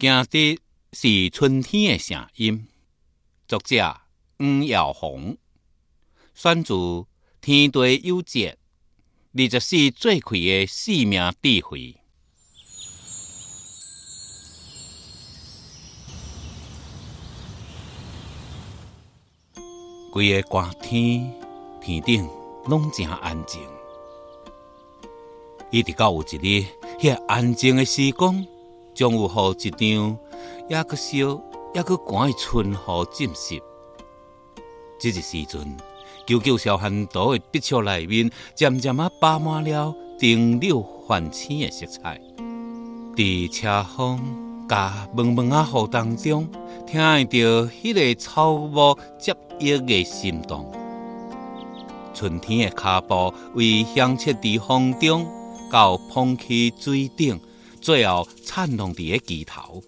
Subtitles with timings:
[0.00, 0.60] 行的
[0.92, 2.68] 是春天的声音。
[3.48, 4.00] 作者
[4.38, 5.36] 黄耀宏，
[6.34, 6.72] 选自
[7.40, 8.56] 《天地有节》，
[9.44, 11.96] 二十四做开的生命智慧。
[20.12, 21.34] 规个寒天，
[21.80, 22.28] 天顶
[22.66, 23.60] 拢真安静，
[25.72, 26.66] 一直到有一日，
[27.00, 28.46] 遐安静的时光，
[28.98, 30.18] 将有雨一场
[30.68, 31.40] 也阁小
[31.72, 32.76] 也阁寒的春雨
[33.12, 33.62] 浸湿。
[34.98, 35.76] 这个时阵，
[36.26, 42.20] 九九小寒岛的碧树内面，渐渐啊爬满了灯柳泛青的色彩。
[43.14, 46.48] 伫车风加蒙蒙啊雨当中，
[46.84, 47.38] 听会到
[47.70, 50.72] 迄个草木接叶的心动。
[52.12, 55.24] 春天的脚步，为响彻伫风中，
[55.70, 57.40] 到捧起水顶，
[57.80, 59.82] 最后颤动伫个枝头。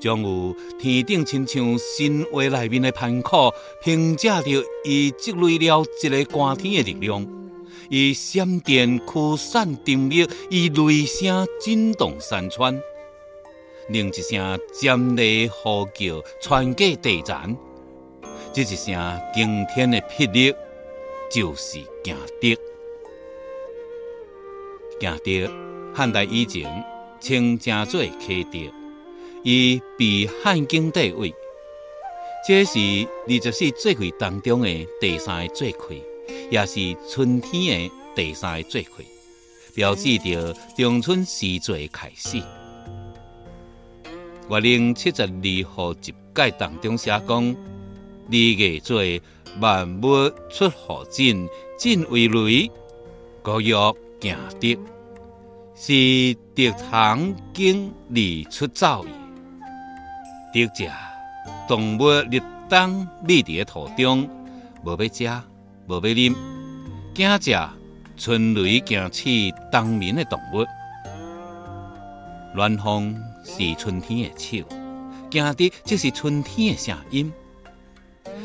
[0.00, 7.26] 将有天顶亲像神话内面的盘苦，凭借着伊积累了一个寒天的力量，
[7.90, 12.80] 以闪电驱散电力，以雷声震动山川，
[13.88, 17.56] 另一声尖利呼叫传过地层。
[18.52, 20.54] 这一声惊天的霹雳，
[21.28, 22.56] 就是行德。
[25.00, 25.52] 行德，
[25.94, 26.84] 汉代以前
[27.20, 28.58] 称正做启德。
[29.44, 31.32] 伊被汉景地位，
[32.46, 32.78] 这是
[33.26, 36.02] 二十四节气当中的第三个节气，
[36.50, 38.88] 也是春天的第三个节气，
[39.74, 42.42] 标志着中春时节开始。
[44.50, 47.56] 月令七十二号集解当中写讲：
[48.30, 49.00] 二月做
[49.60, 52.70] 万物出河震，震为雷，
[53.40, 53.74] 故曰
[54.20, 54.76] 行德，
[55.80, 59.04] 是德堂经而出造
[60.52, 60.66] 也。
[60.66, 60.90] 得者，
[61.68, 64.28] 动物立冬立伫个土中，
[64.82, 65.42] 无要食，
[65.86, 66.34] 无要啉，
[67.14, 67.70] 惊者
[68.16, 70.66] 春雷惊起冬眠的动物。
[72.56, 74.66] 暖风是春天的手，
[75.30, 77.32] 惊的即是春天的声音。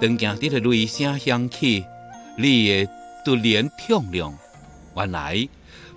[0.00, 1.84] 当惊的雷声响起，
[2.38, 2.90] 你的
[3.24, 4.32] 突然痛亮，
[4.96, 5.46] 原来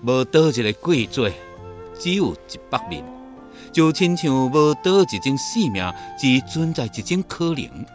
[0.04, 1.34] 无倒一个季节，
[1.98, 3.04] 只有一百年。
[3.72, 7.86] 就亲像无倒一种生命，只存在一种可能。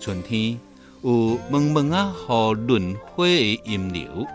[0.00, 0.58] 春天
[1.02, 4.26] 有蒙蒙啊，和轮回的阴流，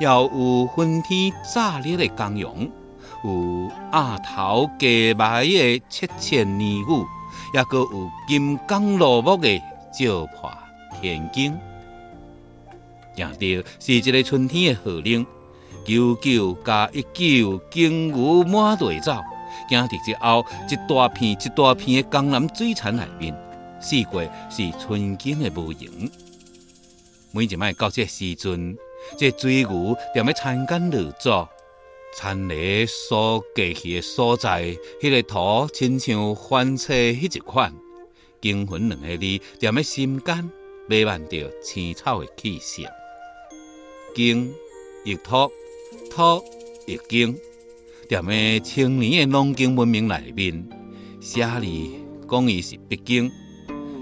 [0.00, 2.54] 也有昏天炸裂的光阳，
[3.24, 7.06] 有鸭头鸡埋的七千年雨，
[7.54, 9.58] 也个有金刚落木的
[9.98, 10.52] 照破
[11.00, 11.58] 天经。
[13.16, 15.26] 行着是一个春天的号令，
[15.84, 19.22] 九九加一九，金鱼满地走。
[19.68, 23.34] 行着之后，一大片一大片的江南水产内面，
[23.80, 24.06] 四季
[24.50, 26.10] 是春景的无影。
[27.30, 28.76] 每一摆到这时阵，
[29.16, 31.48] 这水牛踮咧参干落作，
[32.18, 37.72] 田里所过去的所在，迄个土亲像翻车迄一款，
[38.40, 39.24] 惊魂两个字
[39.60, 40.50] 踮咧心间，
[40.88, 42.86] 弥漫着青草的气息。
[44.14, 44.52] 经
[45.04, 45.50] 亦托，
[46.10, 46.42] 托
[46.86, 47.36] 亦惊。
[48.08, 50.66] 踮咧青年的农经文明内面，
[51.20, 51.66] 写字
[52.30, 53.30] 讲伊是北京，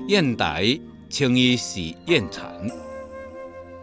[0.09, 0.79] 现代
[1.09, 2.69] 称伊是燕蚕。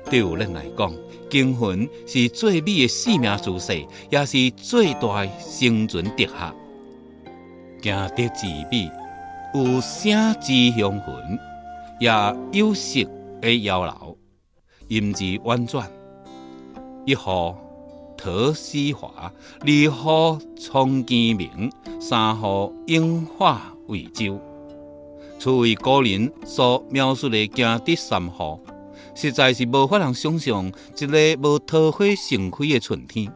[0.09, 0.93] 对有人来讲，
[1.29, 6.55] 经魂是最美的生命姿势，也是最大的生存哲学。
[7.81, 8.91] 行得之美，
[9.55, 11.39] 有声之雄魂，
[11.99, 12.09] 也
[12.59, 12.99] 有色
[13.41, 14.15] 的妖娆，
[14.89, 15.89] 音质婉转，
[17.09, 17.57] 一号。
[18.15, 24.39] 桃丝华，二号葱见明，三号樱花为洲。
[25.39, 28.59] 初为古人所描述的行德三号，
[29.15, 33.31] 实在是无法能想象一个无桃花盛开的春天，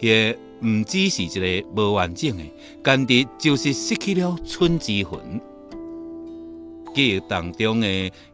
[0.00, 2.42] 也毋只是一个无完整的，
[2.82, 5.38] 简直就是失去了春之魂。
[6.94, 7.86] 记忆当中的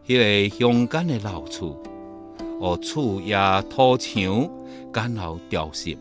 [0.06, 1.76] 迄个乡间的老厝，
[2.60, 3.36] 哦，厝也
[3.70, 4.50] 土墙。
[4.90, 5.96] 简陋雕饰，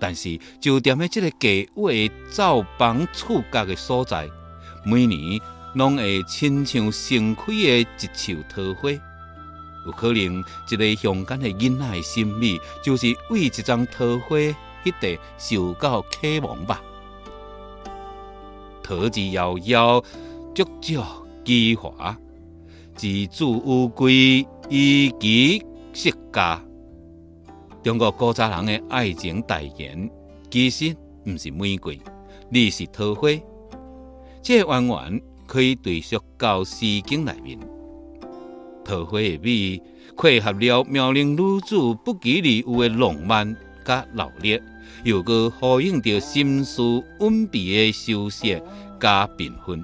[0.00, 4.26] 但是就踮喺这个家屋的灶房厝角的所在，
[4.84, 5.38] 每年
[5.74, 8.90] 拢会亲像盛开的一树桃花。
[9.84, 14.36] 有可能一个乡间的囡仔的心理，就是为一张桃花
[14.82, 16.82] 迄地受到启蒙吧。
[18.82, 20.02] 桃之夭夭，
[20.54, 22.18] 灼灼其华，
[22.96, 25.62] 自主乌龟，以其
[25.96, 26.62] 色家。
[27.82, 30.10] 中国古早人的爱情代言，
[30.50, 30.94] 其实
[31.24, 31.98] 毋是玫瑰，
[32.52, 33.30] 而是桃花，
[34.42, 37.58] 这弯弯可以追溯到《诗经》内面。
[38.84, 39.82] 桃花的美，
[40.18, 44.62] 配合了妙龄女子不羁而有的浪漫甲热烈，
[45.02, 46.82] 又搁呼应着心思
[47.20, 48.46] 稳闭的羞涩
[49.00, 49.82] 加缤纷。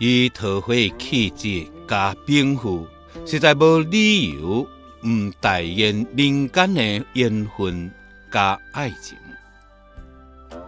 [0.00, 2.84] 以桃花的气质加禀赋，
[3.24, 4.66] 实在无理由
[5.06, 7.88] 毋代言人间的缘分
[8.32, 9.16] 加爱情。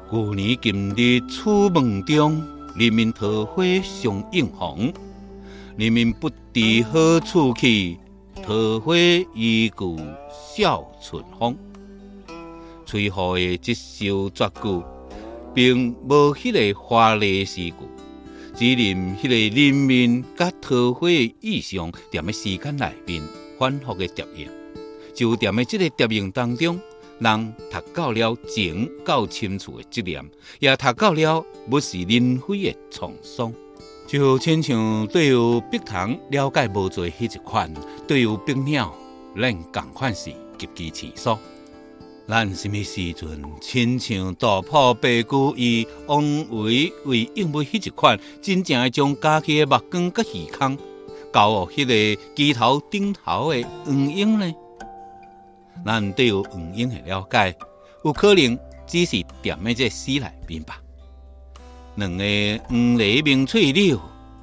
[0.08, 2.40] 旧年今日楚门中，
[2.76, 4.92] 人民桃花相映红。
[5.76, 7.98] 人民不知何处去，
[8.36, 8.94] 桃花
[9.34, 9.98] 依旧
[10.30, 11.58] 笑春风。
[12.86, 14.84] 崔颢的这首绝句，
[15.52, 17.74] 并无迄个华丽诗句，
[18.54, 23.20] 只念迄个人民甲桃花的意象，踮喺时间内面
[23.58, 24.48] 反复的叠印，
[25.14, 26.80] 就踮喺这个叠印当中。
[27.18, 30.24] 人读到了情到深处的执念，
[30.60, 33.52] 也读到了不是人非的沧桑。
[34.06, 37.74] 就亲像对有碧塘了解无侪迄一款，
[38.06, 38.94] 对有碧鸟，
[39.34, 41.36] 咱共款是极其清楚。
[42.28, 50.78] 咱什么时阵亲像大破白骨以王维为应付迄一款，真正会将家己的目光甲耳孔
[51.32, 54.54] 交予迄个枝头顶头的黄莺呢？
[55.84, 57.54] 咱对黄莺的了解，
[58.04, 60.80] 有可能只是踮喺这诗内面吧。
[61.94, 62.24] 两个
[62.68, 64.00] 黄鹂鸣翠柳，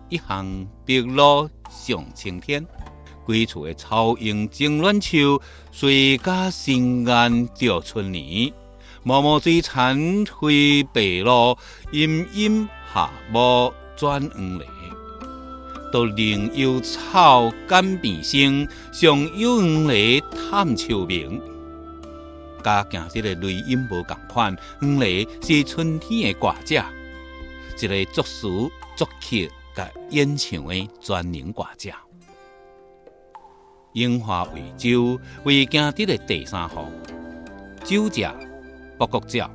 [0.09, 2.65] 一行碧螺上青天。
[3.25, 5.41] 归处的草莺争乱秋，
[5.71, 8.53] 谁家新安着春年。
[9.03, 11.57] 暮暮水残飞白鹭，
[11.91, 14.65] 阴阴下暮转黄鹂。
[15.95, 21.41] 独林幽草感变声，上有黄鹂探秋鸣。
[22.61, 26.83] 甲行这个雷音无共款，黄鹂是春天的歌者，
[27.81, 31.91] 一个作词作曲甲演唱的专人歌者。
[33.93, 36.91] 樱花为酒，为行得的第三号
[37.85, 38.35] 酒者
[38.97, 39.49] 不国鸟。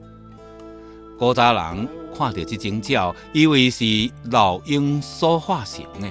[1.18, 1.86] 古早人
[2.20, 6.06] 看到这种鸟，以为是老鹰所化成的。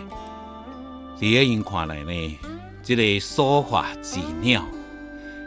[1.22, 2.40] 在因看来呢，
[2.82, 4.66] 这个所化之鸟，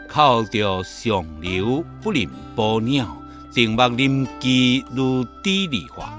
[0.09, 3.21] 靠着上流不林波鸟，
[3.51, 6.17] 静默林基如地理化。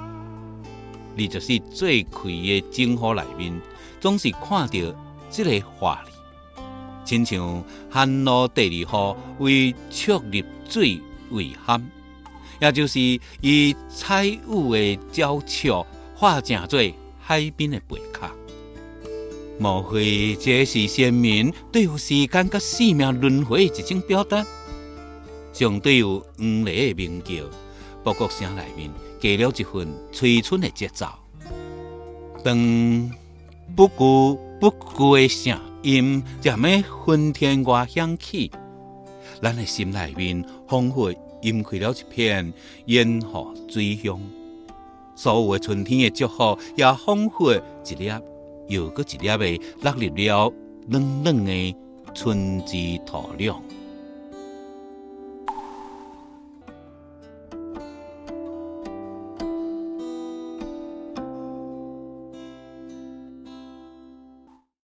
[1.16, 3.58] 你就是最开的景河内面，
[4.02, 4.74] 总是看到
[5.32, 6.12] 这个画里。
[7.06, 11.00] 亲像寒露第二号为出入水
[11.32, 11.82] 为寒，
[12.64, 12.98] 也就是
[13.42, 16.80] 以彩雾的娇俏化成做
[17.20, 18.26] 海边的贝壳。
[19.60, 24.46] 莫非这是先民对于时间甲生命轮回的一种表达？
[25.52, 27.44] 相对于黄鹂的鸣叫，
[28.02, 28.90] 报国声内面
[29.20, 31.06] 加了一份催春的节奏。
[32.46, 33.12] 当
[33.76, 35.60] 不顾不顾的声。
[35.84, 38.50] 音渐咩昏天外响起，
[39.42, 41.14] 咱的心内面仿佛
[41.44, 42.54] 氲开了一片
[42.86, 44.20] 烟火水香。
[45.16, 48.12] 所有的春天的祝福，也仿佛一粒
[48.68, 50.54] 又搁一粒的落入了
[50.90, 51.76] 冷冷的
[52.16, 53.58] 春之土壤。